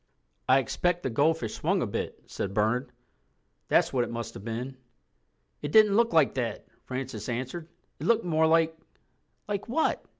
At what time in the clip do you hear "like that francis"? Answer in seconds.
6.11-7.29